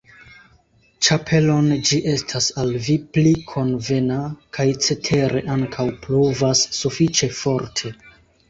ĉapelon, 1.07 1.67
ĝi 1.89 1.99
estas 2.13 2.47
al 2.63 2.73
vi 2.87 2.95
pli 3.17 3.35
konvena, 3.51 4.17
kaj 4.59 4.65
cetere 4.87 5.45
ankaŭ 5.57 5.87
pluvas 6.07 6.67
sufiĉe 6.81 7.31
forte. 7.43 7.95